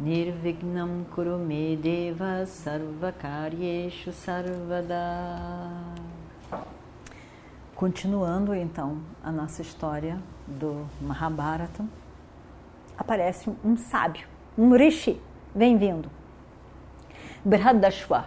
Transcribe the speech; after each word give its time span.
Nirvignam 0.00 1.04
Kurume 1.14 1.76
Deva 1.76 2.44
Sarvakaryeshu 2.46 4.12
Sarvada 4.12 5.70
Continuando 7.76 8.54
então 8.54 8.98
a 9.22 9.30
nossa 9.30 9.62
história 9.62 10.18
do 10.46 10.86
Mahabharata, 11.00 11.84
aparece 12.98 13.50
um 13.64 13.76
sábio, 13.76 14.26
um 14.56 14.74
rishi, 14.76 15.20
vem 15.54 15.76
vindo. 15.76 16.10
Brihadashwa. 17.44 18.26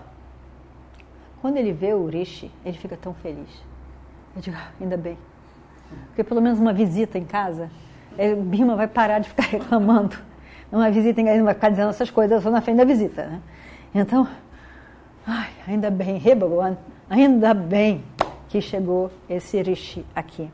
Quando 1.41 1.57
ele 1.57 1.71
vê 1.71 1.93
o 1.93 2.07
rishi, 2.07 2.51
ele 2.65 2.77
fica 2.77 2.95
tão 2.95 3.13
feliz. 3.13 3.49
Eu 4.35 4.41
digo, 4.41 4.57
ah, 4.57 4.69
ainda 4.79 4.97
bem. 4.97 5.17
Porque 6.07 6.23
pelo 6.23 6.41
menos 6.41 6.59
uma 6.59 6.73
visita 6.73 7.17
em 7.17 7.25
casa, 7.25 7.69
Bima 8.45 8.75
vai 8.75 8.87
parar 8.87 9.19
de 9.19 9.29
ficar 9.29 9.43
reclamando. 9.51 10.26
Uma 10.71 10.91
visita 10.91 11.21
em 11.21 11.25
casa, 11.25 11.37
não 11.37 11.45
vai 11.45 11.53
ficar 11.53 11.69
dizendo 11.69 11.89
essas 11.89 12.09
coisas 12.09 12.43
só 12.43 12.51
na 12.51 12.61
frente 12.61 12.77
da 12.77 12.83
visita. 12.83 13.25
Né? 13.25 13.41
Então, 13.95 14.27
ai, 15.25 15.49
ainda 15.67 15.89
bem, 15.89 16.17
Rebagoan, 16.17 16.77
ainda 17.09 17.53
bem 17.53 18.03
que 18.49 18.61
chegou 18.61 19.11
esse 19.29 19.61
Rishi 19.61 20.05
aqui. 20.13 20.49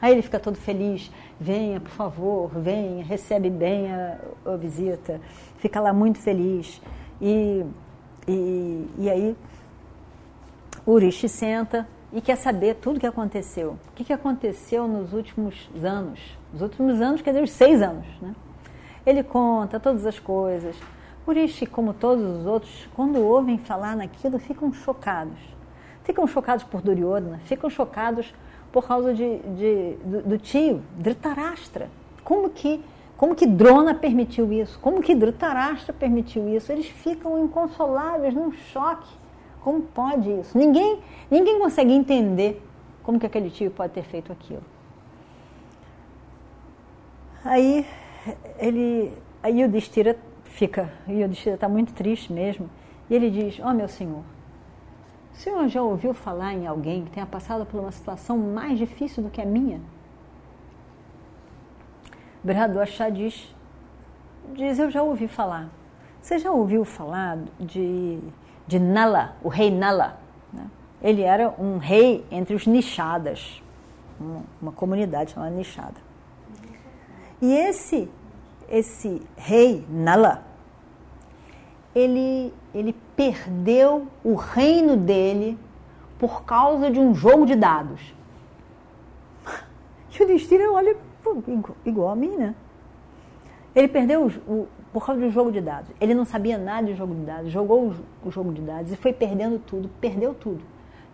Aí 0.00 0.12
ele 0.12 0.22
fica 0.22 0.38
todo 0.38 0.56
feliz, 0.56 1.10
venha, 1.40 1.80
por 1.80 1.90
favor, 1.90 2.50
venha, 2.54 3.02
recebe 3.02 3.48
bem 3.48 3.90
a, 3.90 4.18
a 4.44 4.56
visita, 4.56 5.20
fica 5.58 5.80
lá 5.80 5.92
muito 5.92 6.18
feliz. 6.18 6.80
E, 7.20 7.64
e, 8.28 8.86
e 8.98 9.10
aí 9.10 9.36
o 10.84 10.98
Rishi 10.98 11.28
senta 11.28 11.88
e 12.12 12.20
quer 12.20 12.36
saber 12.36 12.74
tudo 12.76 12.98
o 12.98 13.00
que 13.00 13.06
aconteceu. 13.06 13.76
O 13.88 13.92
que, 13.94 14.04
que 14.04 14.12
aconteceu 14.12 14.86
nos 14.86 15.12
últimos 15.12 15.68
anos? 15.82 16.20
Os 16.54 16.60
últimos 16.60 17.00
anos, 17.00 17.22
quer 17.22 17.30
dizer, 17.30 17.42
os 17.42 17.50
seis 17.50 17.82
anos. 17.82 18.06
Né? 18.20 18.34
Ele 19.06 19.22
conta 19.22 19.80
todas 19.80 20.04
as 20.04 20.18
coisas. 20.18 20.76
Rishi, 21.26 21.64
como 21.66 21.94
todos 21.94 22.24
os 22.40 22.46
outros, 22.46 22.88
quando 22.94 23.18
ouvem 23.18 23.58
falar 23.58 23.96
naquilo, 23.96 24.38
ficam 24.38 24.72
chocados 24.72 25.56
ficam 26.06 26.24
chocados 26.28 26.64
por 26.64 26.80
Duryodhana, 26.80 27.40
ficam 27.44 27.68
chocados 27.68 28.32
por 28.70 28.86
causa 28.86 29.12
de, 29.12 29.38
de 29.38 29.96
do, 30.04 30.22
do, 30.22 30.38
tio, 30.38 30.80
Dhritarashtra. 30.96 31.90
Como 32.22 32.48
que, 32.48 32.80
como 33.16 33.34
que 33.34 33.44
Drona 33.44 33.92
permitiu 33.92 34.52
isso? 34.52 34.78
Como 34.78 35.02
que 35.02 35.14
Dhritarashtra 35.16 35.92
permitiu 35.92 36.48
isso? 36.48 36.70
Eles 36.70 36.86
ficam 36.86 37.44
inconsoláveis, 37.44 38.32
num 38.34 38.52
choque. 38.52 39.12
Como 39.62 39.82
pode 39.82 40.30
isso? 40.30 40.56
Ninguém, 40.56 41.00
ninguém 41.28 41.58
consegue 41.58 41.92
entender 41.92 42.62
como 43.02 43.18
que 43.18 43.26
aquele 43.26 43.50
tio 43.50 43.72
pode 43.72 43.92
ter 43.92 44.04
feito 44.04 44.30
aquilo. 44.30 44.62
Aí 47.44 47.84
ele, 48.58 49.12
aí 49.42 49.64
o 49.64 49.68
Destira 49.68 50.16
fica, 50.44 50.92
e 51.06 51.22
o 51.22 51.28
Destira 51.28 51.54
está 51.54 51.68
muito 51.68 51.92
triste 51.92 52.32
mesmo, 52.32 52.68
e 53.08 53.14
ele 53.14 53.30
diz: 53.30 53.60
Ó 53.60 53.70
oh, 53.70 53.74
meu 53.74 53.88
senhor, 53.88 54.22
o 55.32 55.36
senhor 55.36 55.68
já 55.68 55.82
ouviu 55.82 56.14
falar 56.14 56.54
em 56.54 56.66
alguém 56.66 57.04
que 57.04 57.10
tenha 57.10 57.26
passado 57.26 57.66
por 57.66 57.78
uma 57.78 57.92
situação 57.92 58.38
mais 58.38 58.78
difícil 58.78 59.22
do 59.22 59.30
que 59.30 59.40
a 59.40 59.44
minha? 59.44 59.80
Achá 62.82 63.08
diz, 63.08 63.54
diz, 64.54 64.78
eu 64.78 64.90
já 64.90 65.02
ouvi 65.02 65.26
falar. 65.26 65.68
Você 66.20 66.38
já 66.38 66.50
ouviu 66.50 66.84
falar 66.84 67.38
de, 67.58 68.18
de 68.66 68.78
Nala, 68.78 69.36
o 69.42 69.48
rei 69.48 69.70
Nala? 69.70 70.18
Né? 70.52 70.66
Ele 71.02 71.22
era 71.22 71.54
um 71.58 71.78
rei 71.78 72.24
entre 72.30 72.54
os 72.54 72.66
Nishadas, 72.66 73.62
uma, 74.18 74.42
uma 74.62 74.72
comunidade 74.72 75.32
chamada 75.32 75.54
Nishada. 75.54 76.06
E 77.42 77.52
esse, 77.52 78.08
esse 78.68 79.22
rei 79.36 79.84
Nala, 79.88 80.44
ele, 81.94 82.52
ele 82.74 82.94
perdeu 83.14 84.06
o 84.22 84.34
reino 84.34 84.96
dele 84.96 85.58
por 86.18 86.44
causa 86.44 86.90
de 86.90 86.98
um 86.98 87.14
jogo 87.14 87.46
de 87.46 87.54
dados. 87.54 88.14
E 90.18 90.22
o 90.22 90.26
destino 90.26 90.72
olha 90.72 90.96
igual 91.84 92.08
a 92.08 92.16
mim, 92.16 92.36
né? 92.36 92.54
Ele 93.74 93.86
perdeu 93.88 94.24
o, 94.24 94.50
o, 94.50 94.68
por 94.90 95.04
causa 95.04 95.20
um 95.20 95.30
jogo 95.30 95.52
de 95.52 95.60
dados. 95.60 95.90
Ele 96.00 96.14
não 96.14 96.24
sabia 96.24 96.56
nada 96.56 96.86
de 96.86 96.94
jogo 96.94 97.14
de 97.14 97.20
dados, 97.20 97.52
jogou 97.52 97.88
o, 97.88 97.94
o 98.26 98.30
jogo 98.30 98.50
de 98.50 98.62
dados 98.62 98.90
e 98.90 98.96
foi 98.96 99.12
perdendo 99.12 99.58
tudo, 99.58 99.90
perdeu 100.00 100.32
tudo. 100.32 100.62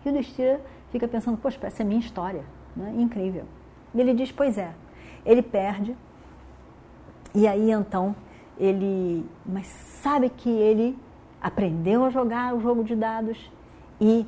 E 0.05 0.09
o 0.09 0.13
destino 0.13 0.59
fica 0.89 1.05
pensando, 1.05 1.37
poxa, 1.37 1.59
essa 1.63 1.83
é 1.83 1.85
minha 1.85 1.99
história, 1.99 2.43
né? 2.73 2.93
incrível. 2.97 3.43
E 3.93 3.99
ele 3.99 4.13
diz, 4.13 4.31
pois 4.31 4.57
é, 4.57 4.71
ele 5.25 5.41
perde, 5.41 5.97
e 7.33 7.47
aí 7.47 7.71
então 7.71 8.15
ele, 8.57 9.25
mas 9.45 9.67
sabe 9.67 10.29
que 10.29 10.49
ele 10.49 10.97
aprendeu 11.41 12.05
a 12.05 12.09
jogar 12.09 12.53
o 12.55 12.61
jogo 12.61 12.83
de 12.83 12.95
dados 12.95 13.51
e 13.99 14.25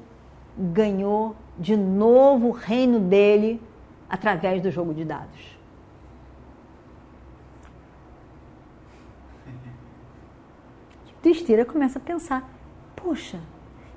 ganhou 0.57 1.35
de 1.57 1.77
novo 1.77 2.47
o 2.47 2.51
reino 2.51 2.99
dele 2.99 3.61
através 4.09 4.61
do 4.61 4.71
jogo 4.71 4.93
de 4.93 5.05
dados. 5.05 5.55
Tistira 11.21 11.65
começa 11.65 11.97
a 11.97 12.01
pensar: 12.01 12.47
poxa, 12.95 13.39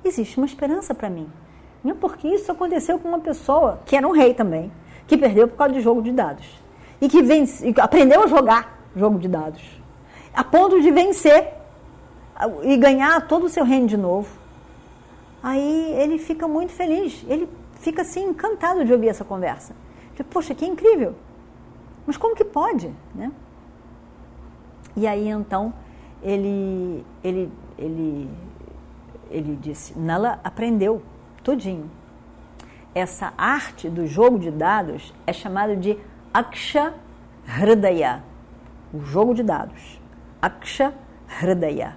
existe 0.03 0.39
uma 0.39 0.47
esperança 0.47 0.95
para 0.95 1.11
mim. 1.11 1.29
Não 1.85 1.95
porque 1.95 2.27
isso 2.27 2.51
aconteceu 2.51 2.99
com 2.99 3.09
uma 3.09 3.21
pessoa 3.21 3.81
que 3.85 3.95
era 3.97 4.07
um 4.07 4.13
rei 4.13 4.33
também, 4.35 4.73
que 5.07 5.17
perdeu 5.17 5.47
por 5.47 5.57
causa 5.57 5.75
de 5.75 5.81
jogo 5.81 6.03
de 6.03 6.11
dados 6.11 6.47
e 7.01 7.09
que 7.09 7.23
vence, 7.23 7.73
aprendeu 7.79 8.23
a 8.23 8.27
jogar 8.27 8.78
jogo 8.97 9.19
de 9.19 9.29
dados 9.29 9.79
a 10.39 10.45
ponto 10.45 10.81
de 10.81 10.93
vencer 10.93 11.53
e 12.63 12.77
ganhar 12.77 13.27
todo 13.27 13.47
o 13.47 13.49
seu 13.49 13.65
reino 13.65 13.89
de 13.89 13.97
novo. 13.97 14.29
Aí 15.43 15.93
ele 15.99 16.17
fica 16.17 16.47
muito 16.47 16.73
feliz, 16.73 17.25
ele 17.29 17.49
fica 17.81 18.03
assim 18.03 18.29
encantado 18.29 18.85
de 18.85 18.93
ouvir 18.93 19.09
essa 19.09 19.25
conversa. 19.25 19.75
Poxa, 20.31 20.55
que 20.55 20.65
incrível! 20.65 21.17
Mas 22.07 22.17
como 22.17 22.37
que 22.37 22.45
pode, 22.45 22.93
né? 23.15 23.33
E 24.97 25.09
aí 25.09 25.29
então 25.29 25.75
ele 26.23 27.05
ele 27.23 27.51
ele 27.77 28.31
ele 29.29 29.57
disse, 29.61 29.99
Nala 29.99 30.39
aprendeu 30.45 31.03
tudinho. 31.43 31.91
Essa 32.95 33.33
arte 33.37 33.89
do 33.91 34.07
jogo 34.07 34.39
de 34.39 34.53
dados 34.53 35.13
é 35.27 35.33
chamada 35.33 35.77
de 35.77 35.99
Aksha 36.33 36.95
Hridaya, 37.45 38.23
o 38.93 39.01
jogo 39.01 39.35
de 39.35 39.43
dados. 39.43 40.01
Aksha 40.41 40.93
Hridaya. 41.41 41.97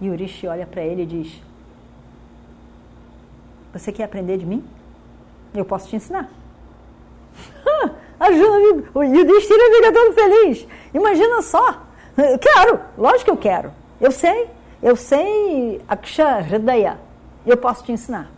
E 0.00 0.08
Urishi 0.08 0.46
olha 0.46 0.66
para 0.66 0.82
ele 0.82 1.02
e 1.02 1.06
diz: 1.06 1.42
Você 3.72 3.92
quer 3.92 4.04
aprender 4.04 4.38
de 4.38 4.46
mim? 4.46 4.64
Eu 5.54 5.64
posso 5.64 5.88
te 5.88 5.96
ensinar. 5.96 6.28
Ajuda, 8.20 8.90
o 8.94 9.02
Yudhishthira 9.02 9.74
fica 9.76 9.92
todo 9.92 10.14
feliz. 10.14 10.66
Imagina 10.92 11.42
só. 11.42 11.82
Quero, 12.40 12.80
lógico 12.96 13.24
que 13.26 13.30
eu 13.30 13.36
quero. 13.36 13.72
Eu 14.00 14.10
sei, 14.10 14.48
eu 14.82 14.96
sei 14.96 15.80
Aksha 15.88 16.40
Hridaya. 16.40 16.98
Eu 17.46 17.56
posso 17.56 17.84
te 17.84 17.92
ensinar. 17.92 18.30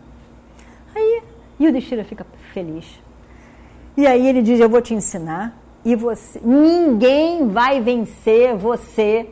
Aí 0.95 1.23
Yudhishthira 1.59 2.03
fica 2.03 2.25
feliz. 2.53 3.01
E 3.97 4.05
aí 4.07 4.27
ele 4.27 4.41
diz: 4.41 4.59
Eu 4.59 4.69
vou 4.69 4.81
te 4.81 4.93
ensinar 4.93 5.60
e 5.83 5.95
você, 5.95 6.39
ninguém 6.43 7.47
vai 7.47 7.81
vencer 7.81 8.55
você 8.55 9.29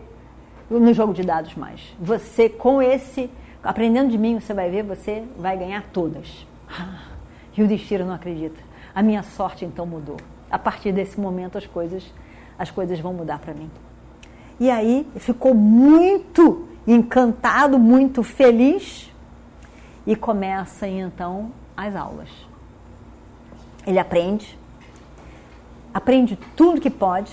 no 0.69 0.93
jogo 0.93 1.13
de 1.13 1.23
dados 1.23 1.55
mais. 1.55 1.81
Você 1.99 2.49
com 2.49 2.81
esse, 2.81 3.29
aprendendo 3.63 4.09
de 4.09 4.17
mim, 4.17 4.39
você 4.39 4.53
vai 4.53 4.69
ver, 4.69 4.83
você 4.83 5.23
vai 5.37 5.57
ganhar 5.57 5.83
todas. 5.91 6.47
E 7.57 7.63
o 7.63 7.67
destino 7.67 8.05
não 8.05 8.13
acredita. 8.13 8.59
A 8.95 9.03
minha 9.03 9.21
sorte 9.21 9.65
então 9.65 9.85
mudou. 9.85 10.15
A 10.49 10.57
partir 10.57 10.93
desse 10.93 11.19
momento 11.19 11.57
as 11.57 11.67
coisas, 11.67 12.03
as 12.57 12.71
coisas 12.71 12.99
vão 12.99 13.13
mudar 13.13 13.39
para 13.39 13.53
mim. 13.53 13.69
E 14.59 14.69
aí 14.69 15.05
ficou 15.17 15.53
muito 15.53 16.67
encantado, 16.87 17.77
muito 17.77 18.23
feliz 18.23 19.11
e 20.07 20.15
começa 20.15 20.87
então 20.87 21.51
as 21.75 21.95
aulas. 21.95 22.29
Ele 23.85 23.99
aprende, 23.99 24.57
aprende 25.93 26.37
tudo 26.55 26.81
que 26.81 26.89
pode, 26.89 27.31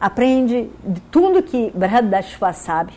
aprende 0.00 0.70
de 0.84 1.00
tudo 1.02 1.42
que 1.42 1.70
Brahadashva 1.74 2.52
sabe, 2.52 2.92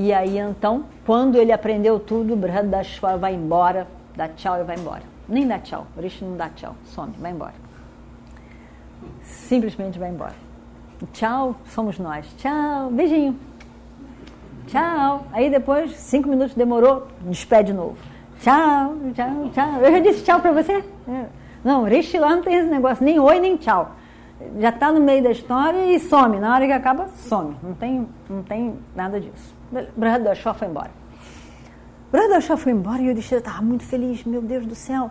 E 0.00 0.12
aí 0.12 0.38
então, 0.38 0.84
quando 1.04 1.36
ele 1.36 1.50
aprendeu 1.50 1.98
tudo, 1.98 2.34
o 2.34 2.36
Brihadashva 2.36 3.16
vai 3.16 3.34
embora, 3.34 3.88
dá 4.16 4.28
tchau 4.28 4.60
e 4.60 4.62
vai 4.62 4.76
embora. 4.76 5.02
Nem 5.28 5.44
dá 5.44 5.58
tchau, 5.58 5.88
Rishi 6.00 6.24
não 6.24 6.36
dá 6.36 6.48
tchau, 6.48 6.76
some, 6.84 7.12
vai 7.18 7.32
embora. 7.32 7.54
Simplesmente 9.22 9.98
vai 9.98 10.10
embora. 10.10 10.34
Tchau, 11.12 11.56
somos 11.66 11.98
nós. 11.98 12.26
Tchau, 12.38 12.90
beijinho. 12.90 13.36
Tchau. 14.68 15.24
Aí 15.32 15.50
depois, 15.50 15.96
cinco 15.96 16.28
minutos 16.28 16.54
demorou, 16.54 17.08
despede 17.22 17.72
de 17.72 17.76
novo. 17.76 17.96
Tchau, 18.40 18.94
tchau, 19.14 19.50
tchau. 19.52 19.80
Eu 19.80 19.92
já 19.92 19.98
disse 19.98 20.24
tchau 20.24 20.40
pra 20.40 20.52
você? 20.52 20.84
Não, 21.64 21.84
Rishi 21.84 22.18
lá 22.18 22.34
não 22.34 22.42
tem 22.42 22.54
esse 22.54 22.68
negócio, 22.68 23.04
nem 23.04 23.18
oi, 23.18 23.40
nem 23.40 23.56
tchau. 23.56 23.92
Já 24.58 24.68
está 24.68 24.92
no 24.92 25.00
meio 25.00 25.22
da 25.22 25.30
história 25.30 25.92
e 25.92 25.98
some. 25.98 26.38
Na 26.38 26.54
hora 26.54 26.66
que 26.66 26.72
acaba, 26.72 27.08
some. 27.16 27.56
Não 27.62 27.74
tem, 27.74 28.08
não 28.30 28.42
tem 28.42 28.78
nada 28.94 29.20
disso. 29.20 29.54
Brahadashva 29.96 30.54
foi 30.54 30.68
embora. 30.68 30.90
Brahadashva 32.10 32.56
foi 32.56 32.72
embora 32.72 33.02
e 33.02 33.06
o 33.06 33.08
Yudhishthira 33.08 33.40
estava 33.40 33.60
muito 33.60 33.84
feliz. 33.84 34.24
Meu 34.24 34.40
Deus 34.40 34.64
do 34.64 34.74
céu, 34.74 35.10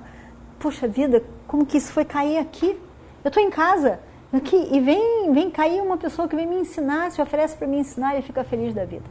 poxa 0.59 0.87
vida, 0.87 1.21
como 1.45 1.65
que 1.65 1.77
isso 1.77 1.91
foi 1.91 2.05
cair 2.05 2.37
aqui? 2.37 2.79
Eu 3.23 3.27
estou 3.27 3.43
em 3.43 3.49
casa. 3.49 3.99
Aqui, 4.31 4.69
e 4.71 4.79
vem, 4.79 5.31
vem 5.31 5.49
cair 5.49 5.81
uma 5.81 5.97
pessoa 5.97 6.27
que 6.27 6.35
vem 6.35 6.45
me 6.45 6.57
ensinar, 6.57 7.11
se 7.11 7.21
oferece 7.21 7.55
para 7.55 7.67
me 7.67 7.79
ensinar 7.79 8.17
e 8.17 8.21
fica 8.21 8.43
feliz 8.43 8.73
da 8.73 8.83
vida. 8.83 9.05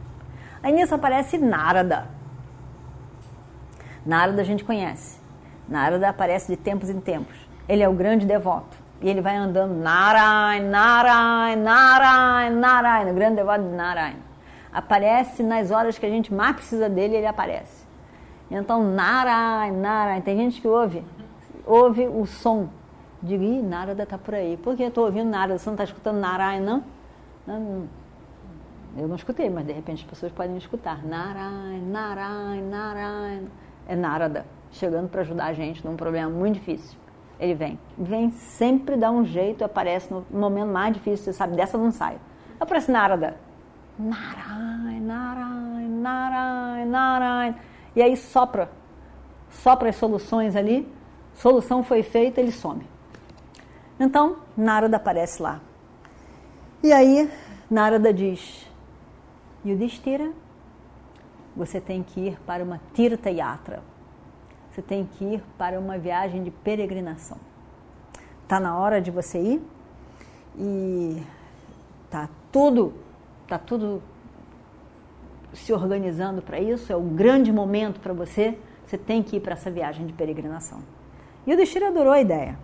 Aí 0.61 0.71
nisso 0.71 0.93
aparece 0.93 1.37
Narada. 1.37 2.07
Narada 4.05 4.41
a 4.41 4.45
gente 4.45 4.63
conhece. 4.63 5.19
Narada 5.67 6.09
aparece 6.09 6.47
de 6.47 6.57
tempos 6.57 6.89
em 6.89 6.99
tempos. 6.99 7.35
Ele 7.67 7.83
é 7.83 7.89
o 7.89 7.93
grande 7.93 8.25
devoto. 8.25 8.77
E 9.01 9.09
ele 9.09 9.21
vai 9.21 9.35
andando 9.35 9.73
Narayan, 9.75 10.69
Narayan, 10.69 11.55
Narayan, 11.57 12.49
Narayan, 12.51 13.11
o 13.11 13.13
grande 13.13 13.35
devoto 13.35 13.61
de 13.61 13.75
Narayan. 13.75 14.15
Aparece 14.71 15.43
nas 15.43 15.69
horas 15.69 15.97
que 15.99 16.05
a 16.05 16.09
gente 16.09 16.33
mais 16.33 16.55
precisa 16.55 16.89
dele, 16.89 17.15
ele 17.15 17.27
aparece. 17.27 17.85
Então, 18.49 18.83
Narayan, 18.83 19.73
Narayan. 19.73 20.21
Tem 20.21 20.37
gente 20.37 20.61
que 20.61 20.67
ouve, 20.67 21.03
ouve 21.65 22.07
o 22.07 22.25
som. 22.25 22.69
Digo, 23.21 23.43
ih, 23.43 23.61
Narada 23.61 24.03
está 24.03 24.17
por 24.17 24.35
aí. 24.35 24.57
Por 24.57 24.75
que 24.75 24.83
eu 24.83 24.87
estou 24.87 25.05
ouvindo 25.05 25.29
Narada? 25.29 25.57
Você 25.57 25.69
não 25.69 25.73
está 25.73 25.83
escutando 25.83 26.17
Narayan, 26.19 26.61
não? 26.61 26.83
não? 27.45 27.87
Eu 28.95 29.07
não 29.07 29.15
escutei, 29.15 29.49
mas 29.49 29.65
de 29.65 29.73
repente 29.73 30.03
as 30.03 30.09
pessoas 30.09 30.31
podem 30.31 30.57
escutar. 30.57 31.03
Narayan, 31.05 31.81
Narayan, 31.91 32.61
Narayan. 32.61 33.43
É 33.87 33.95
Narada, 33.95 34.45
chegando 34.77 35.09
para 35.09 35.21
ajudar 35.21 35.45
a 35.45 35.53
gente 35.53 35.85
num 35.85 35.95
problema 35.95 36.29
muito 36.29 36.55
difícil. 36.55 36.97
Ele 37.39 37.53
vem. 37.53 37.79
Vem 37.97 38.31
sempre 38.31 38.95
dá 38.95 39.11
um 39.11 39.23
jeito, 39.23 39.63
aparece 39.63 40.11
no 40.11 40.25
momento 40.31 40.71
mais 40.71 40.93
difícil, 40.93 41.25
você 41.25 41.33
sabe, 41.33 41.55
dessa 41.55 41.77
não 41.77 41.91
sai. 41.91 42.17
Aparece 42.59 42.91
Narada. 42.91 43.37
Narayan, 43.99 45.01
Narayan, 45.01 45.87
Narayan, 45.89 46.85
Narayan. 46.85 47.55
E 47.95 48.01
aí 48.01 48.15
sopra. 48.17 48.69
Sopra 49.49 49.89
as 49.89 49.95
soluções 49.95 50.55
ali. 50.55 50.91
Solução 51.33 51.83
foi 51.83 52.01
feita, 52.01 52.41
ele 52.41 52.51
some. 52.51 52.85
Então, 53.99 54.37
Narada 54.55 54.97
aparece 54.97 55.41
lá. 55.41 55.59
E 56.83 56.91
aí, 56.91 57.29
Narada 57.69 58.13
diz: 58.13 58.67
Yudhishthira, 59.65 60.31
você 61.55 61.79
tem 61.79 62.01
que 62.01 62.19
ir 62.19 62.39
para 62.45 62.63
uma 62.63 62.79
Tirtha 62.93 63.29
Yatra 63.29 63.81
você 64.77 64.81
tem 64.83 65.09
que 65.17 65.25
ir 65.25 65.43
para 65.57 65.79
uma 65.79 65.97
viagem 65.97 66.43
de 66.43 66.51
peregrinação. 66.51 67.39
Está 68.43 68.59
na 68.59 68.77
hora 68.77 69.01
de 69.01 69.09
você 69.09 69.39
ir 69.39 69.61
e 70.55 71.19
tá 72.11 72.29
tudo, 72.51 72.93
tá 73.47 73.57
tudo 73.57 74.03
se 75.51 75.73
organizando 75.73 76.43
para 76.43 76.59
isso, 76.59 76.93
é 76.93 76.95
um 76.95 77.09
grande 77.09 77.51
momento 77.51 77.99
para 77.99 78.13
você, 78.13 78.55
você 78.85 78.99
tem 78.99 79.23
que 79.23 79.37
ir 79.37 79.39
para 79.39 79.53
essa 79.53 79.71
viagem 79.71 80.05
de 80.05 80.13
peregrinação. 80.13 80.83
E 81.47 81.53
o 81.55 81.57
Destira 81.57 81.87
adorou 81.87 82.13
a 82.13 82.21
ideia. 82.21 82.55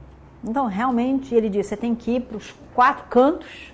Então, 0.43 0.67
realmente, 0.67 1.33
ele 1.33 1.49
disse, 1.49 1.69
você 1.69 1.77
tem 1.77 1.95
que 1.95 2.17
ir 2.17 2.21
para 2.21 2.37
os 2.37 2.51
quatro 2.75 3.05
cantos 3.09 3.73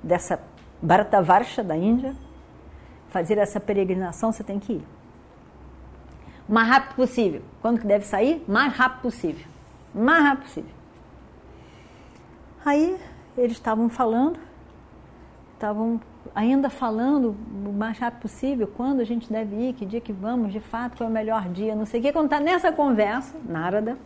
dessa 0.00 0.40
Bharatavarsha 0.80 1.64
da 1.64 1.76
Índia, 1.76 2.14
fazer 3.08 3.36
essa 3.36 3.58
peregrinação, 3.58 4.30
você 4.30 4.44
tem 4.44 4.60
que 4.60 4.74
ir 4.74 4.97
mais 6.48 6.68
rápido 6.68 6.94
possível. 6.96 7.42
Quando 7.60 7.80
que 7.80 7.86
deve 7.86 8.06
sair? 8.06 8.42
Mais 8.48 8.72
rápido 8.72 9.02
possível. 9.02 9.46
Mais 9.94 10.24
rápido 10.24 10.44
possível. 10.44 10.70
Aí 12.64 12.96
eles 13.36 13.52
estavam 13.52 13.88
falando, 13.88 14.38
estavam 15.54 16.00
ainda 16.34 16.68
falando 16.68 17.36
o 17.66 17.72
mais 17.72 17.98
rápido 17.98 18.22
possível, 18.22 18.70
quando 18.76 19.00
a 19.00 19.04
gente 19.04 19.30
deve 19.32 19.54
ir, 19.56 19.72
que 19.74 19.86
dia 19.86 20.00
que 20.00 20.12
vamos, 20.12 20.52
de 20.52 20.60
fato, 20.60 20.96
qual 20.96 21.08
é 21.08 21.10
o 21.10 21.14
melhor 21.14 21.48
dia, 21.48 21.74
não 21.74 21.84
sei 21.84 22.00
o 22.00 22.02
que. 22.02 22.12
Quando 22.12 22.26
está 22.26 22.40
nessa 22.40 22.72
conversa, 22.72 23.36
Narada, 23.44 23.96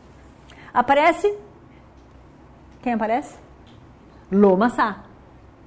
aparece. 0.73 1.35
Quem 2.83 2.95
aparece? 2.95 3.39
Lomassá. 4.31 5.05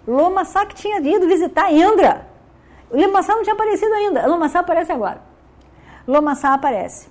Lomassá 0.08 0.66
que 0.66 0.76
tinha 0.76 1.00
ido 1.00 1.28
visitar 1.28 1.72
Indra. 1.72 2.28
Lomassá 2.92 3.36
não 3.36 3.44
tinha 3.44 3.56
aparecido 3.56 3.94
ainda. 3.94 4.28
Lomassá 4.28 4.60
aparece 4.60 4.92
agora. 4.92 5.35
Lomassá 6.08 6.54
aparece. 6.54 7.10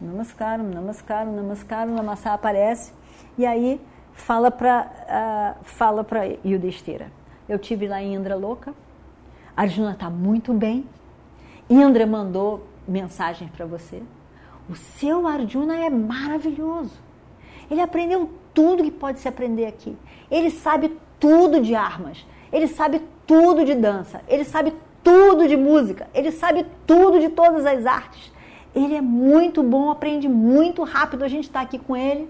Namaskaram, 0.00 0.64
namaskaram, 0.64 1.32
namaskaram, 1.32 1.94
Lamassá 1.94 2.34
aparece. 2.34 2.92
E 3.38 3.46
aí 3.46 3.80
fala 4.12 4.50
para 4.50 4.82
uh, 4.82 5.04
ah, 5.08 5.54
fala 5.62 6.04
para 6.04 6.26
Yudhishthira. 6.44 7.10
Eu 7.48 7.58
tive 7.58 7.88
lá 7.88 8.02
em 8.02 8.14
Indra 8.14 8.36
louca. 8.36 8.74
Arjuna 9.56 9.92
está 9.92 10.10
muito 10.10 10.52
bem. 10.52 10.86
Indra 11.68 12.06
mandou 12.06 12.66
mensagem 12.86 13.48
para 13.48 13.64
você. 13.64 14.02
O 14.68 14.76
seu 14.76 15.26
Arjuna 15.26 15.76
é 15.76 15.88
maravilhoso. 15.88 16.92
Ele 17.70 17.80
aprendeu 17.80 18.30
tudo 18.52 18.84
que 18.84 18.90
pode 18.90 19.18
se 19.18 19.28
aprender 19.28 19.66
aqui. 19.66 19.96
Ele 20.30 20.50
sabe 20.50 20.96
tudo 21.18 21.60
de 21.60 21.74
armas. 21.74 22.26
Ele 22.52 22.68
sabe 22.68 23.00
tudo 23.26 23.64
de 23.64 23.74
dança. 23.74 24.20
Ele 24.28 24.44
sabe 24.44 24.72
tudo 25.06 25.46
de 25.46 25.56
música, 25.56 26.08
ele 26.12 26.32
sabe 26.32 26.66
tudo 26.84 27.20
de 27.20 27.28
todas 27.28 27.64
as 27.64 27.86
artes. 27.86 28.32
Ele 28.74 28.96
é 28.96 29.00
muito 29.00 29.62
bom, 29.62 29.88
aprende 29.88 30.28
muito 30.28 30.82
rápido, 30.82 31.22
a 31.22 31.28
gente 31.28 31.44
está 31.44 31.60
aqui 31.60 31.78
com 31.78 31.96
ele. 31.96 32.28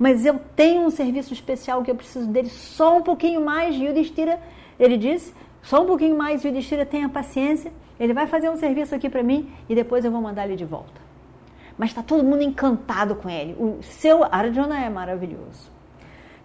Mas 0.00 0.26
eu 0.26 0.40
tenho 0.56 0.82
um 0.82 0.90
serviço 0.90 1.32
especial 1.32 1.80
que 1.84 1.92
eu 1.92 1.94
preciso 1.94 2.26
dele 2.26 2.48
só 2.48 2.96
um 2.96 3.02
pouquinho 3.02 3.40
mais. 3.40 3.76
Yudhishthira, 3.76 4.40
ele 4.80 4.96
disse, 4.96 5.32
só 5.62 5.84
um 5.84 5.86
pouquinho 5.86 6.18
mais, 6.18 6.44
Yudhishthira, 6.44 6.84
tenha 6.84 7.08
paciência. 7.08 7.72
Ele 8.00 8.12
vai 8.12 8.26
fazer 8.26 8.50
um 8.50 8.56
serviço 8.56 8.96
aqui 8.96 9.08
para 9.08 9.22
mim 9.22 9.48
e 9.68 9.74
depois 9.76 10.04
eu 10.04 10.10
vou 10.10 10.20
mandar 10.20 10.44
ele 10.44 10.56
de 10.56 10.64
volta. 10.64 11.00
Mas 11.78 11.90
está 11.90 12.02
todo 12.02 12.24
mundo 12.24 12.42
encantado 12.42 13.14
com 13.14 13.30
ele. 13.30 13.54
O 13.60 13.78
seu 13.80 14.24
Arjuna 14.24 14.76
é 14.84 14.90
maravilhoso. 14.90 15.70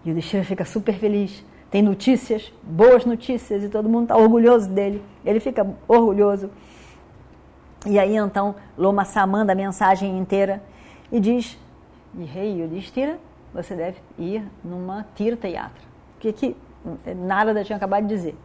Yudhishthira 0.06 0.44
fica 0.44 0.64
super 0.64 0.94
feliz 0.94 1.44
tem 1.70 1.82
notícias, 1.82 2.52
boas 2.62 3.04
notícias, 3.04 3.62
e 3.62 3.68
todo 3.68 3.88
mundo 3.88 4.04
está 4.04 4.16
orgulhoso 4.16 4.70
dele. 4.70 5.02
Ele 5.24 5.38
fica 5.38 5.66
orgulhoso. 5.86 6.50
E 7.86 7.98
aí 7.98 8.16
então 8.16 8.54
Lomassa 8.76 9.26
manda 9.26 9.52
a 9.52 9.56
mensagem 9.56 10.18
inteira 10.18 10.62
e 11.12 11.20
diz: 11.20 11.58
E 12.18 12.24
rei 12.24 12.62
Yudhishthira, 12.62 13.18
você 13.52 13.74
deve 13.74 13.98
ir 14.18 14.42
numa 14.64 15.06
tirta 15.14 15.46
yatra. 15.46 15.82
O 16.16 16.20
que, 16.20 16.32
que 16.32 16.56
Narada 17.16 17.62
tinha 17.62 17.76
acabado 17.76 18.06
de 18.06 18.14
dizer? 18.14 18.36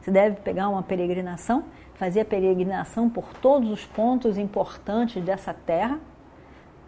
Você 0.00 0.12
deve 0.12 0.36
pegar 0.36 0.68
uma 0.68 0.82
peregrinação, 0.82 1.64
fazer 1.94 2.20
a 2.20 2.24
peregrinação 2.24 3.10
por 3.10 3.34
todos 3.42 3.70
os 3.70 3.84
pontos 3.84 4.38
importantes 4.38 5.22
dessa 5.22 5.52
terra. 5.52 5.98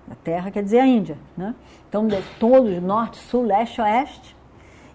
A 0.08 0.14
terra 0.14 0.50
quer 0.52 0.62
dizer 0.62 0.78
a 0.78 0.86
Índia, 0.86 1.18
né? 1.36 1.54
Então, 1.88 2.06
de 2.06 2.20
todos, 2.38 2.80
norte, 2.80 3.18
sul, 3.18 3.42
leste, 3.42 3.80
oeste 3.80 4.36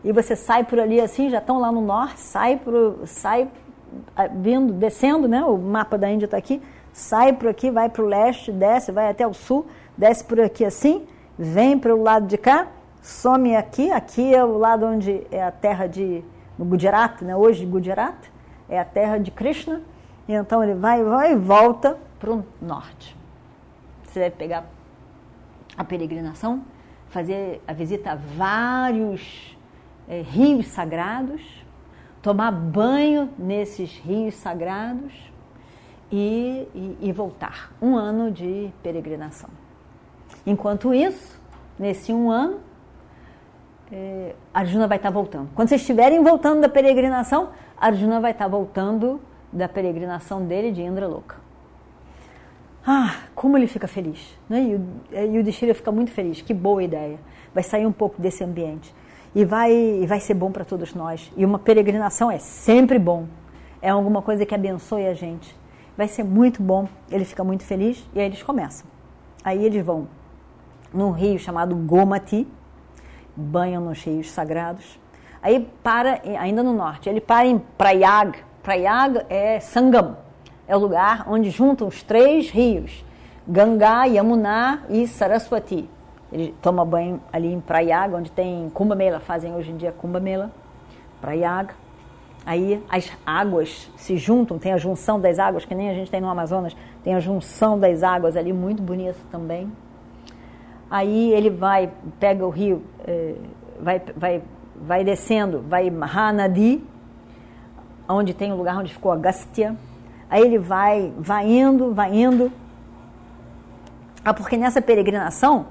e 0.05 0.11
você 0.11 0.35
sai 0.35 0.63
por 0.63 0.79
ali 0.79 1.01
assim, 1.01 1.31
já 1.31 1.39
estão 1.39 1.59
lá 1.59 1.71
no 1.71 1.81
norte, 1.81 2.19
sai, 2.19 2.57
pro, 2.57 3.01
sai 3.05 3.49
vindo, 4.35 4.71
descendo, 4.71 5.27
né? 5.27 5.43
O 5.43 5.57
mapa 5.57 5.97
da 5.97 6.07
Índia 6.07 6.25
está 6.25 6.37
aqui, 6.37 6.61
sai 6.93 7.33
por 7.33 7.49
aqui, 7.49 7.71
vai 7.71 7.89
para 7.89 8.03
o 8.03 8.05
leste, 8.05 8.51
desce, 8.51 8.91
vai 8.91 9.09
até 9.09 9.25
o 9.25 9.33
sul, 9.33 9.65
desce 9.97 10.23
por 10.23 10.39
aqui 10.39 10.63
assim, 10.63 11.07
vem 11.39 11.77
para 11.79 11.93
o 11.93 12.03
lado 12.03 12.27
de 12.27 12.37
cá, 12.37 12.67
some 13.01 13.55
aqui, 13.55 13.91
aqui 13.91 14.33
é 14.33 14.45
o 14.45 14.59
lado 14.59 14.85
onde 14.85 15.25
é 15.31 15.43
a 15.43 15.51
terra 15.51 15.87
de 15.87 16.23
no 16.55 16.65
Gujarat, 16.65 17.23
né? 17.23 17.35
Hoje 17.35 17.65
Gujarat 17.65 18.15
é 18.69 18.79
a 18.79 18.85
terra 18.85 19.17
de 19.17 19.31
Krishna, 19.31 19.81
e 20.27 20.33
então 20.33 20.63
ele 20.63 20.75
vai, 20.75 21.03
vai 21.03 21.33
e 21.33 21.35
volta 21.35 21.97
para 22.19 22.31
o 22.31 22.45
norte. 22.61 23.17
Você 24.03 24.19
deve 24.19 24.35
pegar 24.35 24.65
a 25.75 25.83
peregrinação, 25.83 26.61
fazer 27.09 27.59
a 27.67 27.73
visita 27.73 28.11
a 28.11 28.15
vários 28.15 29.54
é, 30.07 30.21
rios 30.21 30.67
sagrados, 30.67 31.41
tomar 32.21 32.51
banho 32.51 33.29
nesses 33.37 33.97
rios 33.99 34.35
sagrados 34.35 35.13
e, 36.11 36.67
e, 36.73 36.97
e 37.01 37.11
voltar. 37.11 37.71
Um 37.81 37.95
ano 37.95 38.31
de 38.31 38.71
peregrinação. 38.81 39.49
Enquanto 40.45 40.93
isso, 40.93 41.39
nesse 41.77 42.13
um 42.13 42.29
ano, 42.29 42.59
é, 43.91 44.35
Arjuna 44.53 44.87
vai 44.87 44.97
estar 44.97 45.09
voltando. 45.09 45.49
Quando 45.55 45.69
vocês 45.69 45.81
estiverem 45.81 46.23
voltando 46.23 46.61
da 46.61 46.69
peregrinação, 46.69 47.49
Arjuna 47.77 48.19
vai 48.19 48.31
estar 48.31 48.47
voltando 48.47 49.21
da 49.51 49.67
peregrinação 49.67 50.45
dele 50.45 50.71
de 50.71 50.81
Indraloka. 50.81 51.37
Ah, 52.85 53.15
como 53.33 53.57
ele 53.57 53.65
fica 53.65 53.87
feliz. 53.87 54.37
Né? 54.47 54.79
E 55.11 55.39
o 55.39 55.43
Destira 55.43 55.73
fica 55.73 55.91
muito 55.91 56.11
feliz. 56.11 56.41
Que 56.41 56.53
boa 56.53 56.83
ideia. 56.83 57.17
Vai 57.53 57.63
sair 57.63 57.85
um 57.85 57.91
pouco 57.91 58.21
desse 58.21 58.43
ambiente. 58.43 58.93
E 59.35 59.43
vai, 59.43 59.71
e 59.73 60.05
vai 60.07 60.21
ser 60.21 60.33
bom 60.33 60.49
para 60.49 60.63
todos 60.63 60.95
nós. 60.95 61.29
E 61.35 61.45
uma 61.45 61.59
peregrinação 61.59 62.31
é 62.31 62.39
sempre 62.39 62.97
bom. 62.97 63.27
É 63.81 63.89
alguma 63.89 64.21
coisa 64.21 64.45
que 64.45 64.55
abençoe 64.55 65.05
a 65.05 65.13
gente. 65.13 65.53
Vai 65.97 66.07
ser 66.07 66.23
muito 66.23 66.63
bom. 66.63 66.87
Ele 67.11 67.25
fica 67.25 67.43
muito 67.43 67.63
feliz 67.63 68.01
e 68.15 68.19
aí 68.19 68.27
eles 68.27 68.41
começam. 68.41 68.87
Aí 69.43 69.63
eles 69.63 69.85
vão 69.85 70.07
num 70.93 71.11
rio 71.11 71.37
chamado 71.37 71.75
Gomati, 71.75 72.47
banham 73.35 73.83
nos 73.83 74.01
rios 74.01 74.31
sagrados. 74.31 74.97
Aí 75.41 75.69
para, 75.83 76.21
ainda 76.39 76.63
no 76.63 76.73
norte, 76.73 77.09
ele 77.09 77.19
para 77.21 77.45
em 77.45 77.59
Prayag. 77.59 78.39
Prayag 78.63 79.25
é 79.29 79.59
Sangam, 79.59 80.17
é 80.67 80.75
o 80.75 80.79
lugar 80.79 81.25
onde 81.29 81.51
juntam 81.51 81.87
os 81.87 82.01
três 82.01 82.49
rios, 82.49 83.05
Ganga, 83.47 84.05
Yamuna 84.05 84.83
e 84.89 85.07
Saraswati. 85.07 85.87
Ele 86.31 86.53
toma 86.61 86.83
banho 86.83 87.21
ali 87.31 87.51
em 87.51 87.59
Prayag, 87.59 88.13
onde 88.13 88.31
tem 88.31 88.69
Kumbh 88.69 88.95
Mela, 88.95 89.19
fazem 89.19 89.53
hoje 89.55 89.71
em 89.71 89.77
dia 89.77 89.91
Kumbh 89.91 90.19
Mela, 90.19 90.51
Prayag. 91.21 91.73
Aí 92.45 92.83
as 92.89 93.11
águas 93.25 93.89
se 93.97 94.17
juntam, 94.17 94.59
tem 94.59 94.71
a 94.71 94.77
junção 94.77 95.19
das 95.19 95.39
águas, 95.39 95.65
que 95.65 95.73
nem 95.73 95.89
a 95.89 95.93
gente 95.93 96.11
tem 96.11 96.21
no 96.21 96.29
Amazonas, 96.29 96.75
tem 97.03 97.15
a 97.15 97.19
junção 97.19 97.79
das 97.79 98.03
águas 98.03 98.37
ali, 98.37 98.53
muito 98.53 98.83
bonito 98.83 99.17
também. 99.31 99.71
Aí 100.89 101.31
ele 101.33 101.49
vai, 101.49 101.91
pega 102.19 102.45
o 102.45 102.49
rio, 102.49 102.83
eh, 103.07 103.35
vai, 103.81 104.01
vai, 104.15 104.43
vai 104.75 105.03
descendo, 105.03 105.61
vai 105.67 105.89
Mahanadi, 105.89 106.83
onde 108.07 108.33
tem 108.33 108.51
o 108.51 108.55
lugar 108.55 108.77
onde 108.77 108.93
ficou 108.93 109.11
Agastya. 109.11 109.75
Aí 110.29 110.41
ele 110.43 110.59
vai, 110.59 111.11
vai 111.17 111.49
indo, 111.49 111.93
vai 111.93 112.15
indo. 112.15 112.51
Ah, 114.23 114.33
porque 114.33 114.57
nessa 114.57 114.81
peregrinação, 114.81 115.67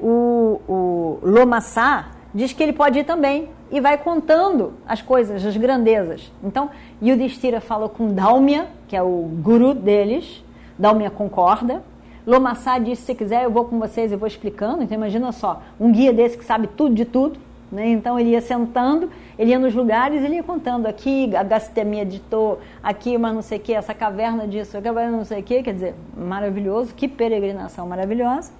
o, 0.00 0.60
o 0.68 1.18
Lomassá 1.22 2.08
diz 2.34 2.52
que 2.52 2.62
ele 2.62 2.72
pode 2.72 2.98
ir 2.98 3.04
também 3.04 3.48
e 3.70 3.80
vai 3.80 3.98
contando 3.98 4.74
as 4.86 5.02
coisas, 5.02 5.44
as 5.44 5.56
grandezas. 5.56 6.32
Então, 6.42 6.70
Yudhishthira 7.02 7.60
fala 7.60 7.88
com 7.88 8.08
Dalmia, 8.08 8.66
que 8.86 8.96
é 8.96 9.02
o 9.02 9.28
guru 9.42 9.74
deles, 9.74 10.42
Dalmia 10.78 11.10
concorda, 11.10 11.82
Lomassá 12.28 12.78
disse: 12.78 13.02
se 13.02 13.14
quiser, 13.14 13.44
eu 13.44 13.50
vou 13.50 13.64
com 13.64 13.78
vocês 13.78 14.12
e 14.12 14.16
vou 14.16 14.28
explicando. 14.28 14.82
Então, 14.82 14.94
imagina 14.94 15.32
só, 15.32 15.62
um 15.80 15.90
guia 15.90 16.12
desse 16.12 16.36
que 16.36 16.44
sabe 16.44 16.66
tudo 16.66 16.94
de 16.94 17.06
tudo. 17.06 17.40
Né? 17.72 17.88
Então, 17.88 18.20
ele 18.20 18.30
ia 18.30 18.40
sentando, 18.42 19.10
ele 19.38 19.50
ia 19.50 19.58
nos 19.58 19.74
lugares, 19.74 20.22
ele 20.22 20.34
ia 20.34 20.42
contando 20.42 20.86
aqui, 20.86 21.34
a 21.34 21.42
gastemia 21.42 22.02
editou, 22.02 22.60
aqui, 22.82 23.16
mas 23.16 23.34
não 23.34 23.40
sei 23.40 23.56
o 23.56 23.60
que, 23.62 23.72
essa 23.72 23.94
caverna 23.94 24.46
disso, 24.46 24.80
caverna 24.82 25.16
não 25.16 25.24
sei 25.24 25.40
o 25.40 25.42
que. 25.42 25.62
Quer 25.62 25.72
dizer, 25.72 25.94
maravilhoso, 26.14 26.94
que 26.94 27.08
peregrinação 27.08 27.86
maravilhosa. 27.86 28.52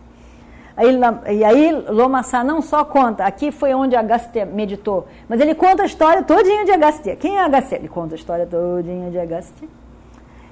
Aí, 0.78 0.96
e 1.36 1.44
aí, 1.44 1.72
Lomassá 1.88 2.44
não 2.44 2.62
só 2.62 2.84
conta, 2.84 3.24
aqui 3.24 3.50
foi 3.50 3.74
onde 3.74 3.96
Agastya 3.96 4.46
meditou, 4.46 5.08
mas 5.28 5.40
ele 5.40 5.52
conta 5.52 5.82
a 5.82 5.86
história 5.86 6.22
todinha 6.22 6.64
de 6.64 6.70
Agastya. 6.70 7.16
Quem 7.16 7.36
é 7.36 7.40
Agastya? 7.42 7.78
Ele 7.78 7.88
conta 7.88 8.14
a 8.14 8.16
história 8.16 8.46
todinha 8.46 9.10
de 9.10 9.18
Agastya. 9.18 9.68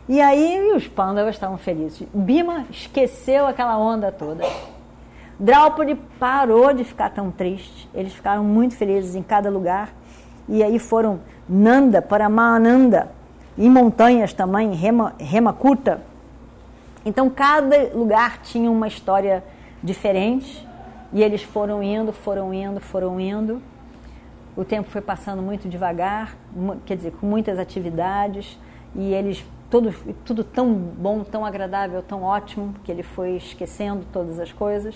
E 0.09 0.21
aí 0.21 0.73
os 0.75 0.88
pândalas 0.88 1.37
estavam 1.37 1.56
felizes. 1.56 2.09
Bima 2.12 2.64
esqueceu 2.73 3.47
aquela 3.47 3.78
onda 3.78 4.11
toda. 4.11 4.45
Draupadi 5.38 5.95
parou 6.18 6.75
de 6.75 6.83
ficar 6.83 7.11
tão 7.11 7.30
triste. 7.30 7.88
Eles 7.95 8.12
ficaram 8.12 8.42
muito 8.42 8.75
felizes 8.75 9.14
em 9.14 9.23
cada 9.23 9.49
lugar. 9.49 9.90
E 10.49 10.61
aí 10.61 10.80
foram 10.80 11.21
Nanda, 11.49 12.02
Paramananda, 12.02 13.12
em 13.56 13.71
montanhas 13.71 14.33
também, 14.33 14.73
Rema, 14.75 15.14
Remakuta. 15.21 16.00
Então 17.04 17.30
cada 17.30 17.90
lugar 17.95 18.42
tinha 18.42 18.68
uma 18.68 18.88
história 18.88 19.45
diferente. 19.83 20.66
E 21.12 21.23
eles 21.23 21.42
foram 21.42 21.83
indo, 21.83 22.12
foram 22.12 22.52
indo, 22.52 22.80
foram 22.80 23.21
indo. 23.21 23.62
O 24.56 24.64
tempo 24.64 24.88
foi 24.90 25.00
passando 25.00 25.42
muito 25.42 25.68
devagar, 25.68 26.37
quer 26.85 26.97
dizer, 26.97 27.12
com 27.12 27.26
muitas 27.26 27.59
atividades. 27.59 28.59
E 28.95 29.12
eles 29.12 29.45
tudo, 29.71 29.95
tudo 30.25 30.45
tão 30.45 30.73
bom, 30.75 31.23
tão 31.25 31.45
agradável, 31.45 32.02
tão 32.02 32.23
ótimo, 32.23 32.75
que 32.85 32.90
ele 32.90 33.02
foi 33.02 33.37
esquecendo 33.37 34.06
todas 34.12 34.38
as 34.38 34.52
coisas. 34.52 34.95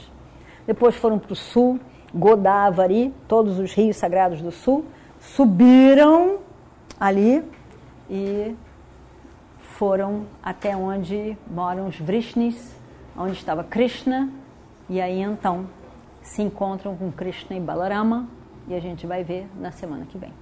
Depois 0.66 0.94
foram 0.94 1.18
para 1.18 1.32
o 1.32 1.36
sul, 1.36 1.80
Godavari, 2.14 3.14
todos 3.28 3.58
os 3.58 3.72
rios 3.72 3.96
sagrados 3.96 4.40
do 4.40 4.50
sul, 4.50 4.84
subiram 5.20 6.38
ali 6.98 7.44
e 8.08 8.54
foram 9.58 10.26
até 10.42 10.76
onde 10.76 11.36
moram 11.50 11.86
os 11.86 11.96
Vrishnis, 11.96 12.76
onde 13.16 13.32
estava 13.32 13.64
Krishna, 13.64 14.28
e 14.90 15.00
aí 15.00 15.22
então 15.22 15.68
se 16.20 16.42
encontram 16.42 16.96
com 16.96 17.12
Krishna 17.12 17.56
e 17.56 17.60
Balarama, 17.60 18.28
e 18.66 18.74
a 18.74 18.80
gente 18.80 19.06
vai 19.06 19.22
ver 19.22 19.48
na 19.56 19.70
semana 19.70 20.04
que 20.04 20.18
vem. 20.18 20.32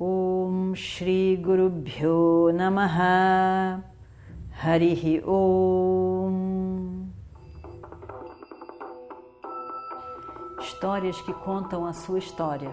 Om 0.00 0.74
Shri 0.74 1.36
Guru 1.36 1.68
Bhyo 1.68 2.50
Namaha 2.54 3.84
Harihi 4.62 5.22
Om 5.26 7.08
Histórias 10.62 11.20
que 11.20 11.34
contam 11.34 11.84
a 11.84 11.92
sua 11.92 12.18
história, 12.18 12.70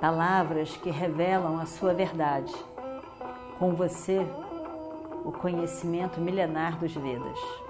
palavras 0.00 0.74
que 0.78 0.90
revelam 0.90 1.60
a 1.60 1.66
sua 1.66 1.92
verdade. 1.92 2.54
Com 3.58 3.74
você, 3.74 4.26
o 5.22 5.32
conhecimento 5.32 6.18
milenar 6.18 6.78
dos 6.78 6.94
Vedas. 6.94 7.69